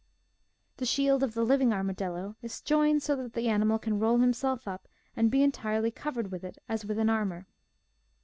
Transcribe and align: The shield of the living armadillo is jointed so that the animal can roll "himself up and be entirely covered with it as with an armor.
The 0.77 0.85
shield 0.87 1.21
of 1.21 1.35
the 1.35 1.43
living 1.43 1.71
armadillo 1.71 2.35
is 2.41 2.59
jointed 2.61 3.03
so 3.03 3.15
that 3.17 3.33
the 3.33 3.47
animal 3.47 3.77
can 3.77 3.99
roll 3.99 4.17
"himself 4.17 4.67
up 4.67 4.87
and 5.15 5.29
be 5.29 5.43
entirely 5.43 5.91
covered 5.91 6.31
with 6.31 6.43
it 6.43 6.57
as 6.67 6.83
with 6.83 6.97
an 6.97 7.07
armor. 7.07 7.45